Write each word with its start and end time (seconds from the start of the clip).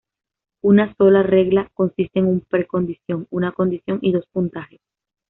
Una 0.63 0.95
sola 0.95 1.21
regla 1.21 1.69
consiste 1.75 2.17
en 2.17 2.25
una 2.25 2.41
pre 2.49 2.65
condición, 2.65 3.27
una 3.29 3.51
condición 3.51 3.99
y 4.01 4.13
dos 4.13 4.25
puntajes. 4.31 4.79